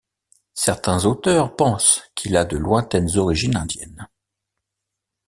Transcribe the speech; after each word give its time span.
Certains 0.55 1.05
auteurs 1.05 1.55
pensent 1.55 2.01
qu'il 2.15 2.35
a 2.35 2.43
de 2.43 2.57
lointaines 2.57 3.17
origines 3.19 3.55
indiennes. 3.55 4.07